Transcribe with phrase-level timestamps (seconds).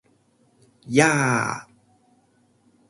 [0.87, 1.67] やー！！！